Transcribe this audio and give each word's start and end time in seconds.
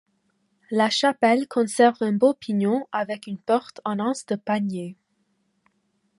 La 0.71 0.89
chapelle 0.89 1.47
conserve 1.47 1.97
un 2.01 2.11
beau 2.13 2.33
pignon 2.33 2.87
avec 2.91 3.27
une 3.27 3.37
porte 3.37 3.81
en 3.85 3.99
anse 3.99 4.25
de 4.25 4.35
panier. 4.35 4.97